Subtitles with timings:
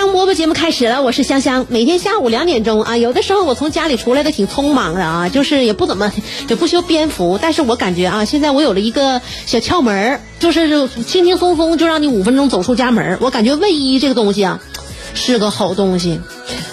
[0.00, 1.66] 香。”饽饽节目开始了，我是香香。
[1.68, 6.10] 每天下午两点钟啊，有的时候我从家里出来的挺匆忙的啊，就是也不怎么
[6.48, 7.38] 也不修边幅。
[7.40, 13.18] 但是我感觉啊，现在我有了一个小窍门就是轻轻松松就让你五分钟走出家门。
[13.20, 14.60] 我感觉卫衣这个东西啊，
[15.12, 16.20] 是个好东西。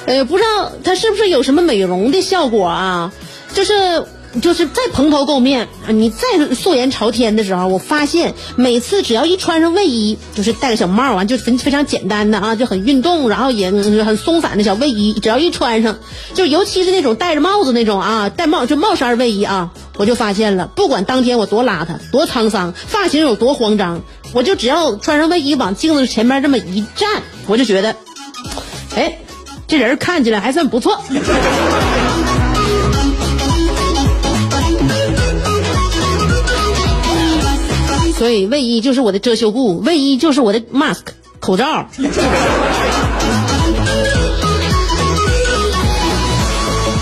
[0.06, 3.12] 呃，不知道它是不是有什么美容的效果啊？
[3.54, 4.06] 就是。
[4.42, 15.98] 就是再蓬头垢面，你再素颜朝天的时候，我发现每次只要一穿上卫衣，就是戴个小帽啊，就非非常简单的啊，就很运动，然后也很松散的小卫衣，只要一穿上，
[16.36, 24.02] 就尤其是那种戴着帽子那种啊，戴帽就帽衫卫衣啊，我就发现了，不管当天我多邋遢、多沧桑，发型有多慌张，
[24.34, 27.96] 我就只要穿上卫衣往镜子前面这么一站，我就觉得，
[28.96, 29.20] 哎，
[29.68, 31.02] 这人看起来还算不错。
[38.18, 41.04] 所以卫衣就是我的遮羞布，卫衣就是我的 mask
[41.40, 41.88] 口罩。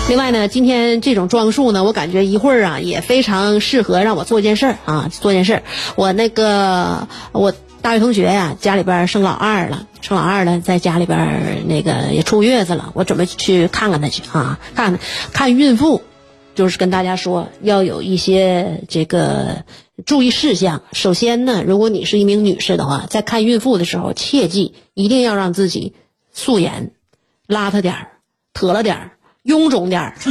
[0.08, 5.62] 另外呢，今天这种装束呢，我感觉一会儿啊也非常适合让我做件事儿啊，做件事儿。
[5.96, 14.98] 我那个我大学同学呀，家里边生老二了，生老二了，在家里边那个也出月子了，我准备去看看他去啊，看
[15.32, 16.02] 看孕妇，
[16.54, 19.64] 就是跟大家说要有一些这个。
[20.04, 25.94] 注意事项，首先呢，如果你是一名女士的话，在看孕妇的时候，切记一定要让自己
[26.32, 26.92] 素颜，
[27.48, 28.08] 邋遢点儿，
[28.52, 29.12] 驼了点儿，
[29.44, 30.14] 臃肿点儿。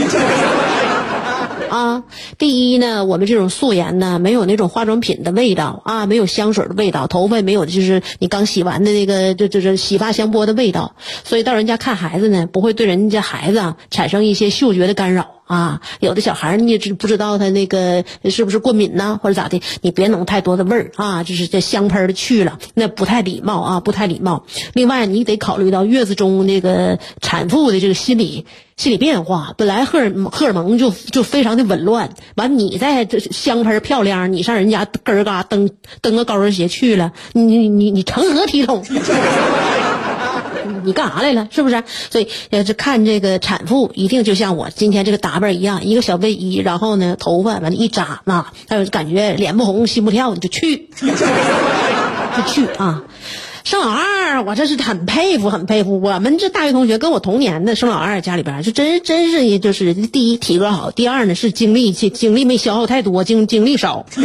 [1.69, 2.03] 啊，
[2.37, 15.34] 第一呢，我们这种素颜呢，没有那种化妆品的味道啊，没有香水的味道，头发没有就是你刚洗完的那个，就就是洗发香波的味道，所以到人家看孩子呢，不会对人家孩子啊产生一些嗅觉的干扰。
[15.45, 19.61] 啊，有的小孩你也知不知道他那个是不是过敏呢，或者咋的？
[19.81, 24.45] 你别弄太多的味儿啊，就是这香喷的去了，那不太礼貌啊，不太礼貌。
[24.73, 28.45] 另外，你得考虑到月子中那个产妇的这个心理
[28.75, 35.69] 心理变化，本来荷尔荷尔蒙就就非常的紊乱，完你再香喷漂亮，你上人家根儿嘎蹬
[36.01, 38.83] 蹬个高跟鞋去了，你你你你成何体统？
[40.85, 41.47] 你干啥来了？
[41.51, 41.83] 是不是？
[42.09, 53.03] 所以要是看这个产妇，一定就像我今天这个打扮一样，一个小卫衣，然后呢，头发完了一扎，那还有感觉脸不红心不跳，你就去，就去啊！
[53.63, 55.99] 生老二，我这是很佩服，很佩服。
[55.99, 64.05] 我们这大学同学跟我同年的生老二，家里边就真真是就是第一体格好，第二呢是精力精精力没消耗太多，精精力少。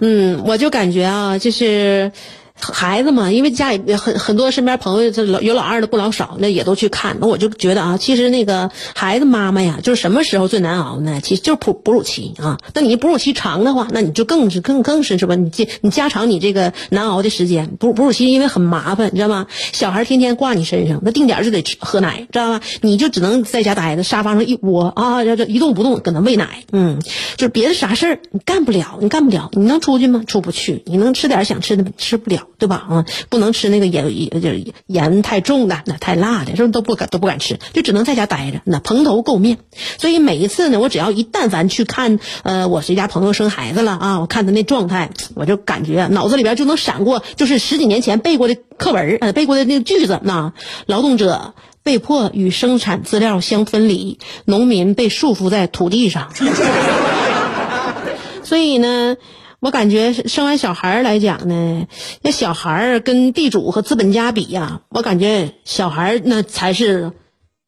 [0.00, 2.12] 嗯，我就感觉啊，就是。
[2.56, 7.18] 孩子嘛，因为家里很很多身边朋友这老有老二的不老少，那也都去看。
[7.20, 11.20] 那我就觉得啊，其实那个孩子妈妈呀，就是什么时候最难熬呢？
[11.22, 12.58] 其实就是哺哺乳期啊。
[12.72, 15.34] 那你哺乳期长的话，那你就更是更更是是吧？
[15.34, 17.76] 你加你加长你这个难熬的时间。
[17.78, 19.46] 哺哺乳期因为很麻烦，你知道吗？
[19.72, 22.60] 小孩天天挂你身上，那定点就得吃喝奶，知道吧？
[22.80, 26.64] 你就只能在家待着，沙发上一窝啊，这这一动不动，搁那喂奶。
[26.72, 26.98] 嗯，
[27.36, 30.22] 就是别的啥事儿你干不了，你干不了，你能出去吗？
[30.26, 30.82] 出不去。
[30.86, 32.40] 你能吃点想吃的吃不了。
[32.58, 32.86] 对吧？
[32.88, 39.58] 啊，不能吃那个盐盐盐太重的，那太辣的，是不是都不敢都不敢吃，就只能在家待着，那蓬头垢面。
[39.98, 50.52] 所以每一次呢，我只要一但凡去看，呃，我谁家朋友生孩子了啊，我看他那状态，我就感觉脑子里边就能闪过，就是十几年前背过的课文，呃，背过的那个句子，那
[50.86, 56.32] 劳动者被迫与生产资料相分离，农民被束缚在土地上。
[58.44, 59.16] 所以呢。
[59.64, 61.86] 我感觉生完小孩来讲呢，
[62.20, 67.12] 那小孩跟地主和资本家比呀，我感觉小孩那才是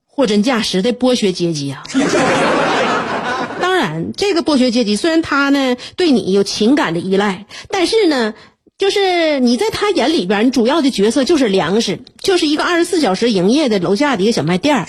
[0.04, 1.84] 货真价实的剥削阶级啊。
[3.62, 8.34] 当然，这个剥削阶级虽然他呢对你有情感的依赖，但是呢，
[8.76, 14.86] 就是你在他眼里边，你主要的角色就是粮食，就是一个二十四小时营业的楼下的一个小卖店儿。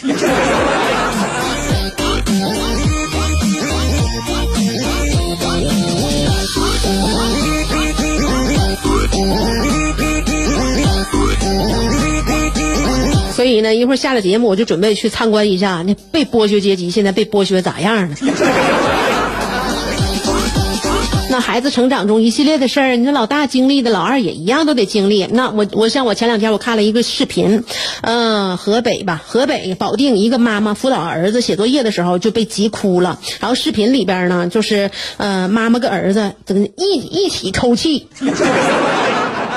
[13.47, 18.15] 所以呢，一会儿下了节目，我就准备去参观一下那被剥削阶级现在被剥削咋样了。
[21.31, 25.25] 那孩子成长中一系列的事儿，你说老大经历的，老二也一样都得经历。
[25.27, 27.63] 那我我像我前两天我看了一个视频，
[28.01, 33.17] 嗯、河北吧，河北保定一个妈妈辅导儿子写作业的时候就被急哭了。
[33.39, 38.07] 然后视频里边呢，就是呃妈妈跟儿子怎么一一起抽泣。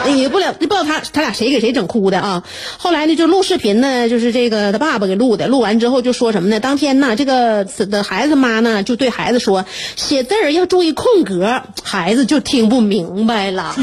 [0.09, 2.43] 也不了，不知道他他俩谁给谁整哭的啊。
[2.79, 5.47] 后来呢，就录视频呢，就是这个他爸爸给录的。
[5.47, 6.61] 录完之后就说什么呢？
[6.61, 9.65] 当天呢，这个的孩子妈呢就对孩子说，
[9.97, 11.63] 写字儿要注意空格。
[11.83, 13.75] 孩子就听不明白了，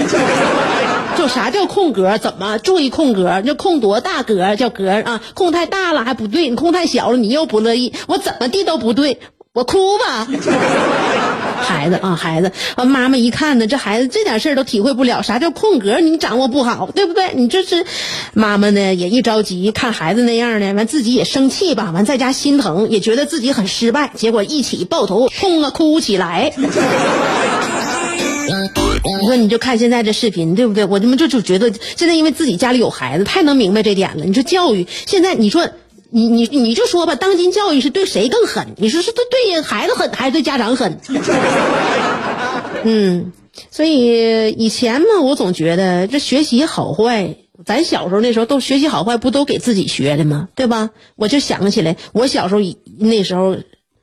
[1.18, 2.18] 就啥叫空格？
[2.18, 3.42] 怎么注意空格？
[3.46, 5.22] 这空多大格叫格啊？
[5.34, 9.20] 空太大了还不对，你空太小了你又不乐意，我怎么地都不对。
[9.58, 10.28] 我哭吧，
[11.60, 15.98] 孩子啊，孩子，完妈妈一看呢，这孩子这点事儿都体会不了，啥叫空格？
[16.00, 17.32] 你掌握不好，对不对？
[17.34, 17.84] 你这是，
[18.34, 26.54] 妈妈呢也一着急，看孩子那样呢，完自己也生气吧，完在家心疼，也觉得自己很失败，结果一起抱头痛啊哭起来。
[29.20, 30.86] 你说你就看现在这视频，对不对？
[30.86, 34.26] 我他妈就就觉得现在因为自己家里有孩子，太能明白这点了。
[34.26, 35.68] 你说教育现在，你说。
[36.10, 38.76] 你你你就说吧，当今教育是对谁更狠？
[38.78, 41.00] 你说是对对孩子狠，还是对家长狠？
[42.84, 43.34] 嗯，
[43.72, 50.50] 所以以前嘛，我总觉得这学习好坏，咱小时候那时候都学习好坏，不都给自己学的吗？
[50.56, 50.92] 对吧？
[51.16, 52.62] 我就想起来，我小时候
[52.98, 53.58] 那时候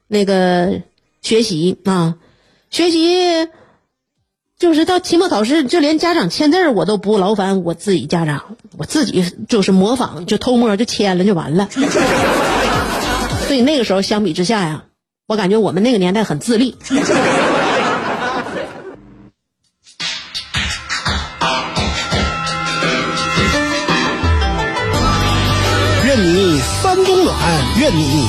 [0.08, 0.82] 那个
[1.22, 2.16] 学习啊，
[2.70, 3.48] 学习。
[4.56, 11.68] 就是到期末考试，就连家长签字我都不劳烦我自己家长，我自己就是模仿，就偷摸就签了就完了。
[13.46, 14.84] 所以那个时候相比之下呀，
[15.26, 16.76] 我感觉我们那个年代很自立。
[26.06, 27.36] 愿你三冬暖，
[27.80, 28.28] 愿你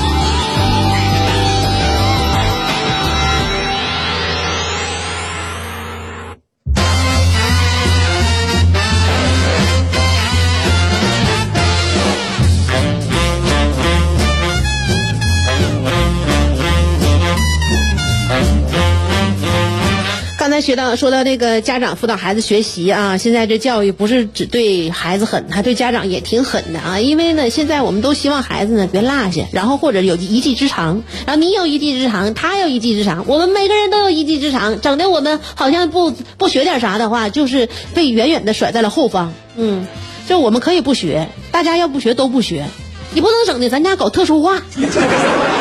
[20.61, 26.99] 才学到说到这个家长辅导孩子学习啊，现在这教育不是只对孩子狠，还对家长也挺狠的啊。
[26.99, 39.33] 因为呢，现在我们都希望孩子呢别落下，然后或者有一技之长，然后你有一技之长，他有一技之长，我们每个人都有一技之长，整的我们好像不不学点啥的话，就是被远远的甩在了后方。
[39.55, 39.87] 嗯，
[40.29, 42.67] 就我们可以不学，大家要不学都不学，
[43.15, 44.61] 你不能整的咱家搞特殊化。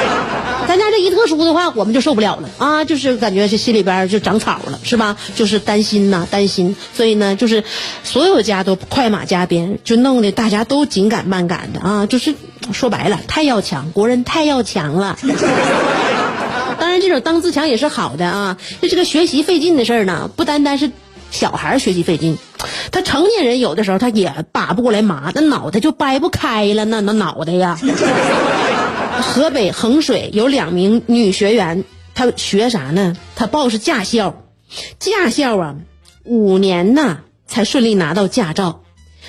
[0.70, 2.84] 咱家这一特殊的话，我们就受不了了啊！
[2.84, 5.16] 就是感觉这心里边就长草了，是吧？
[5.34, 6.76] 就是担心呐，担心。
[6.94, 7.64] 所以呢，就是
[8.04, 12.06] 所有家都快马加鞭，就弄得大家都紧赶慢赶的啊！
[12.06, 12.36] 就是
[12.72, 15.18] 说白了，太要强，国人太要强了。
[16.78, 18.56] 当然，这种当自强也是好的啊。
[18.80, 20.92] 就这个学习费劲的事儿呢，不单单是
[21.32, 22.38] 小孩学习费劲，
[22.92, 27.76] 他成年人有的时候他也把不过来麻，那脑袋就掰不开了，那那脑袋呀。
[29.10, 33.16] 河北衡水有两名女学员，她学啥呢？
[33.34, 34.44] 她报是驾校，
[34.98, 35.76] 驾校啊，
[36.24, 38.82] 五年呐才顺利拿到驾照，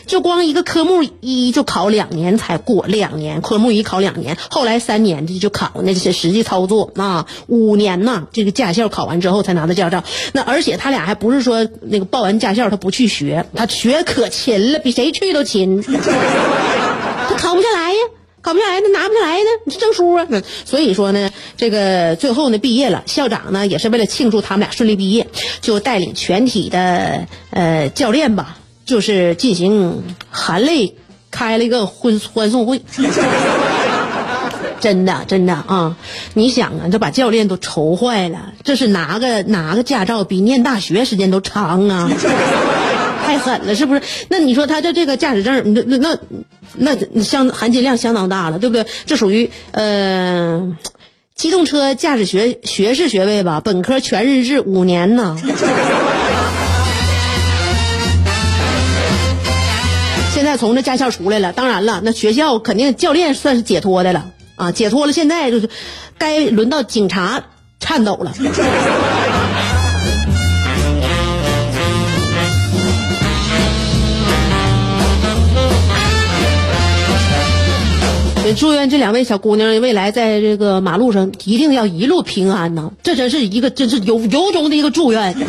[0.06, 10.04] 就光一个科目一就考两年才过，两年科目一考两年，后来三年这就考那些实际操作啊，五年呐这个驾校考完之后才拿到驾照。
[10.34, 18.00] 那而且他俩还不是说那个报完驾校他不去学，他学可勤了，比谁去都勤， 他考不下来呀。
[18.42, 19.46] 考不下来，那拿不下来呢？
[19.66, 20.28] 你这证书啊！
[20.66, 25.28] 所以说呢，这个最后呢，毕业了，校长呢也是为了庆祝他们俩顺利毕业，
[25.62, 30.96] 就带领全体的呃教练吧，就是进行含泪
[31.30, 32.82] 开了一个欢欢送会。
[34.82, 35.96] 真的，真的啊！
[36.34, 42.10] 你想啊，这把教练都愁坏了，这是拿个拿个驾照比念大学时间都长啊！
[43.32, 44.02] 太狠了，是不是？
[44.28, 46.18] 那你说他这这个驾驶证，那那
[46.76, 48.86] 那那相含金量相当大了，对不对？
[49.06, 50.76] 这属于呃，
[51.34, 55.38] 机动车驾驶学学士学位吧，本科全日制五年呢。
[60.34, 64.26] 现在从这驾校出来了，当然了，那学校肯定教练算是解脱的了
[64.58, 65.70] 啊，解脱了，现在就是
[66.18, 67.44] 该轮到警察
[67.80, 68.34] 颤抖了。
[78.54, 85.36] 祝愿这两位小姑娘未来在这个马路上一定要一路平安呢，这真是一个真是由由衷的一个祝愿。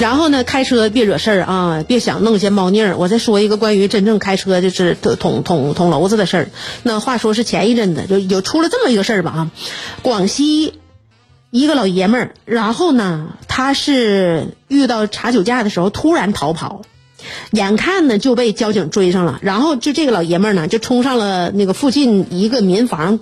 [0.00, 2.96] 然后呢，开车别惹事儿啊，别想弄些猫腻儿。
[2.98, 6.50] 我再说一个关于真正开车就是捅捅捅娄子的事儿。
[6.82, 9.50] 那话说是前一阵子就有出了这么一个事儿吧啊，
[10.02, 10.74] 广西。
[11.54, 16.82] 一个老爷们儿，然后呢，他是遇到查酒驾的时候突然逃跑，
[17.52, 23.20] 眼看呢就被交警追上了，然后就这个老爷们儿呢就冲上了那个附近一个民房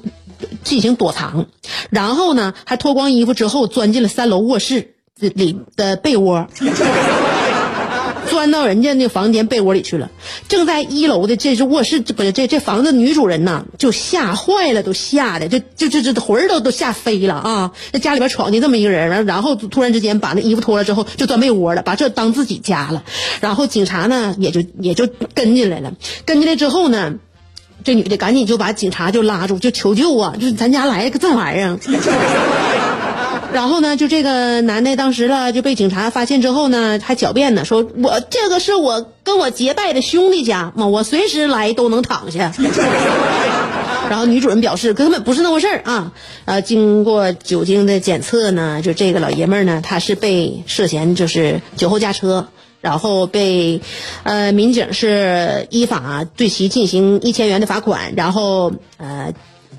[0.65, 1.45] 进行躲藏，
[1.91, 6.49] 然后呢还脱光衣服之后钻进了三楼卧室里的被窝。
[8.29, 10.11] 钻到人家那房间被窝里去了，
[10.49, 17.73] 正在一楼的这是卧室，不是这这房子女主人呐，就吓坏了，都吓得就就就这魂儿都都吓飞了啊！
[17.93, 23.03] 在家里边闯进这么一个人，然然后突然之间把那衣服脱了之后就钻被窝了，把这当自己家了。
[23.41, 27.15] 然后警察呢也就也就跟进来了，跟进来之后呢，
[27.85, 30.35] 这女的赶紧就把警察就拉住，就求救啊！
[30.41, 31.79] 就是咱家来个这玩意儿。
[33.53, 42.53] 然后呢，就这个男的当时了就被警察发现之后呢，还狡辩呢，说我这个是我跟我结拜的兄弟家嘛， 我随时来都能躺下。
[44.09, 46.13] 然后女主人表示根本不是那回事儿啊，
[46.45, 52.49] 呃，经过酒精的检测呢，就这个老爷们儿呢，他是被涉嫌就是酒后驾车，
[52.81, 53.81] 然后被
[54.23, 59.33] 呃民警是依法对其进行一千元的罚款，然后呃。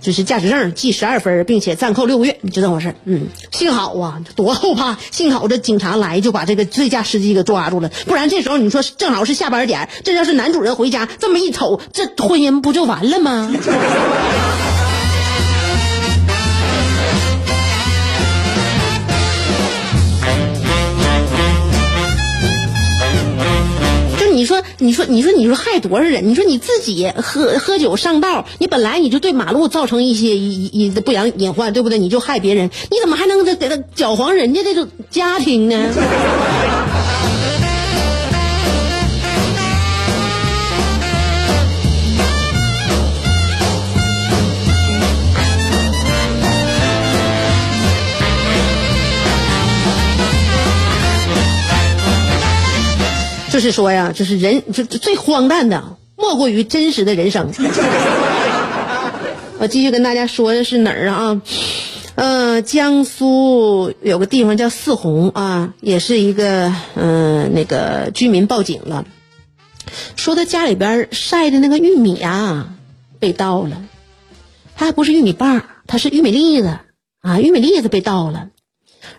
[0.04, 4.98] 就是驾驶证记十二分，并且暂扣六个月，就这么回事嗯，幸好啊，多后怕！
[5.12, 13.50] 幸好这警察来就把这个醉驾司机给抓住了，不然这时候你说正好是下班点，这要是男主人回家，这么一瞅，这婚姻不就完了吗？
[24.80, 26.28] 你说，你说，你说，害多少人？
[26.28, 31.98] 你说你自己喝喝酒上道，你本来你就对马路造成一些一一不良隐患，对不对？
[31.98, 35.90] 你就害别人，你怎么还能给他搅黄人家这种家庭呢？
[53.54, 57.52] 就是说呀，就是人，就最荒诞的，莫过于真实的人生。
[59.60, 61.40] 我继续跟大家说的是哪儿啊？
[62.16, 69.06] 嗯，江苏有个地方叫泗洪啊，也是一个嗯，那个居民报警了，
[70.16, 72.74] 说他家里边晒的那个玉米啊
[73.20, 73.84] 被盗了，
[74.76, 76.80] 他还不是玉米棒，他是玉米粒子
[77.22, 78.50] 啊，玉米粒子被盗了，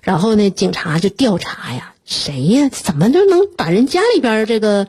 [0.02, 1.93] 然后呢，警察就调查呀。
[2.04, 2.68] 谁呀？
[2.70, 4.86] 怎么就能把人家里边这个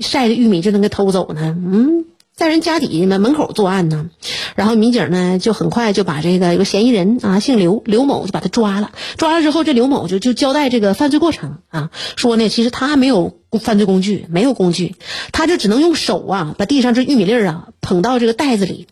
[0.00, 1.56] 晒的玉米就能给偷走呢？
[1.58, 2.04] 嗯，
[2.34, 4.10] 在人家底门门口作案呢。
[4.54, 8.92] 然后民警呢就很快就把这个有个嫌疑人啊，姓刘，刘某就把他抓了。
[9.16, 14.94] 抓了之后，这刘某就就交代这个犯罪过程啊，说呢，其实他没有犯罪工具，没有工具，
[15.32, 18.88] 他就只能用手啊把地上这玉米粒儿啊捧到这个袋子里，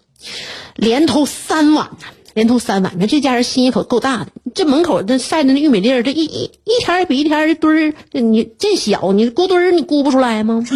[0.76, 2.06] 连偷三碗呢。
[2.40, 4.28] 连偷三碗，你看这家人心也可够大的。
[4.54, 10.64] 这门口这晒的那玉米粒儿，这一一一天比一天堆儿，你这小，你估堆儿你估不出来吗？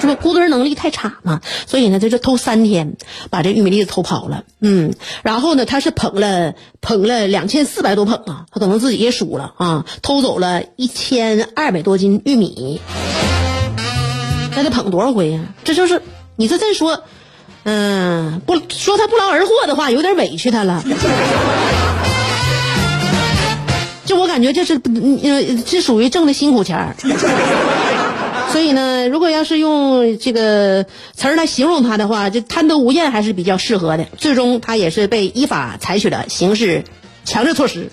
[0.00, 0.16] 是吧？
[0.16, 1.40] 估堆儿能力太差嘛。
[1.68, 2.96] 所以呢，他就偷三天，
[3.30, 4.42] 把这玉米粒子偷跑了。
[4.60, 12.80] 嗯，然后呢，他是捧了捧了两千四百多捧啊，他可能自己也数了啊，偷走了一千二百多斤玉米。
[14.56, 15.40] 那得捧多少回呀？
[15.62, 16.02] 这就是
[16.34, 17.04] 你这再说。
[17.64, 20.82] 嗯，不说他不劳而获的话，有点委屈他了。
[24.06, 26.96] 就我感觉这是，呃，是属于挣的辛苦钱儿。
[28.50, 34.04] 所以呢，如果要是用这个词儿来形容他的话，就贪得无厌还是比较适合的。
[34.18, 36.82] 最终他也是被依法采取了刑事
[37.24, 37.88] 强制措施。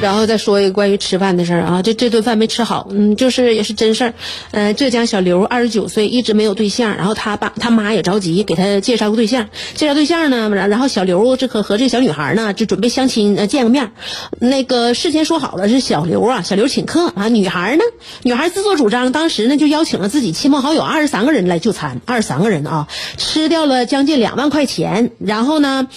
[0.00, 4.14] 然后再说一个关于吃饭的事儿啊，这这顿饭没吃好，嗯，就是也是真事儿。
[4.52, 13.90] 呃，浙江小刘二十九岁，一直没有对象，然后他爸他妈也着急给他介绍个对象，介绍对象呢，然后小刘这个和这小女孩呢就准备相亲，呃，见个面。
[14.38, 17.82] 那个事先说好了是小刘啊，小刘请客啊，女孩呢，
[18.22, 22.86] 女孩自作主张，当时呢就邀请了自己亲朋好友二十三个人来就餐，二十三个人啊，
[23.16, 25.88] 吃掉了将近两万块钱，然后呢，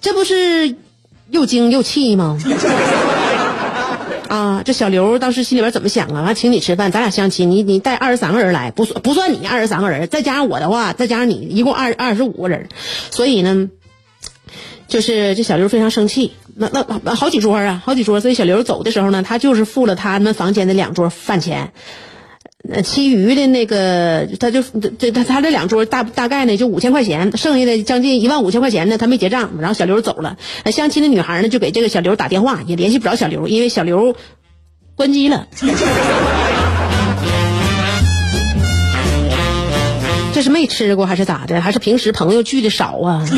[0.00, 0.74] 这不是
[1.30, 2.36] 又惊又气吗？
[4.28, 6.22] 啊，这小刘当时心里边怎么想啊？
[6.22, 12.68] 完请你吃饭，咱俩相亲，你你带二十三个人来，不算不算你二十三个人，再加上我的话，再加上你，一共二二十五个人，
[13.10, 13.70] 所以呢，
[14.86, 21.72] 就是这小刘非常生气，那那好几桌啊，好几桌，所以小刘走的时候呢，他就是付了他们房间的两桌饭钱。
[22.70, 24.62] 呃，其余的那个，他就
[24.98, 30.36] 这他他这两桌大大概呢就五千块钱，剩下的将近一万五千块钱呢，他没结账，然后小刘走了。
[30.70, 34.14] 相亲的女孩呢就给这个小刘打电话，也联系不着小刘，因为小刘
[34.94, 35.46] 关机了。
[40.34, 41.62] 这是没吃过还是咋的？
[41.62, 43.24] 还是平时朋友聚的少啊？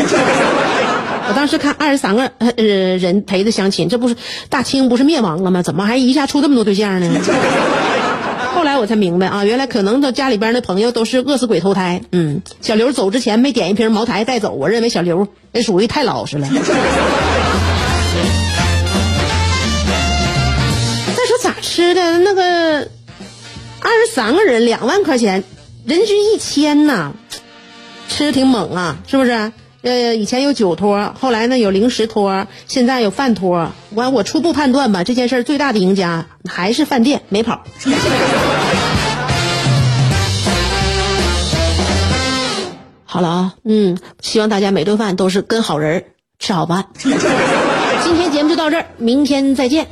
[1.28, 4.16] 我当时看二十三个呃人陪着相亲，这不是
[4.48, 5.62] 大清不是灭亡了吗？
[5.62, 7.08] 怎么还一下出这么多对象呢？
[8.54, 12.02] 后来我才明白啊，原来可能他家里边的朋友都是饿死鬼投胎。
[12.12, 16.48] 嗯，小刘走之前没点一瓶茅台带走，我认为小刘那属于太老实了。
[21.16, 22.88] 再说咋吃的那个
[23.80, 25.44] 二十三个人两万块钱，
[25.86, 27.12] 人均一千呐，
[28.08, 29.52] 吃的挺猛啊，是不是？
[29.82, 33.72] 呃，以前有酒托，后来呢有零食托，现在有饭托。
[33.94, 37.64] 完，我初步判断吧，这件事最大的赢家还是饭店，没跑。
[43.04, 46.04] 好了啊，嗯，希望大家每顿饭都是跟好人
[46.38, 46.88] 吃好饭。
[47.02, 49.86] 今天节目就到这儿，明天再见。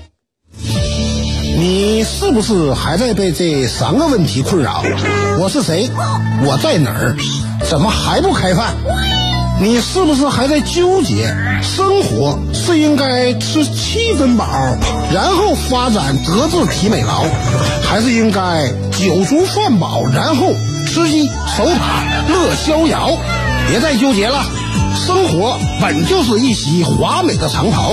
[1.58, 4.84] 你是不是还在被这三个问题困扰？
[5.40, 5.88] 我是谁？
[6.44, 7.16] 我在哪儿？
[7.64, 8.76] 怎么还不开饭？
[9.60, 14.46] 你是不是还在纠结，生活是应该吃七分饱，
[15.12, 17.24] 然后发展德智体美劳，
[17.82, 20.52] 还是应该酒足饭饱，然后
[20.86, 23.18] 吃鸡守塔乐逍遥？
[23.68, 24.44] 别再纠结了，
[24.94, 27.92] 生活本就是一袭华美的长袍。